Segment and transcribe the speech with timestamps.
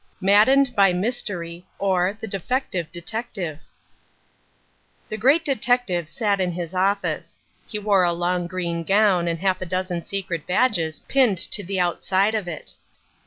[0.19, 3.59] Maddened by Mystery: or, The Defective Detective
[5.09, 7.37] The great detective sat in his office.
[7.67, 11.79] He wore a long green gown and half a dozen secret badges pinned to the
[11.79, 12.73] outside of it.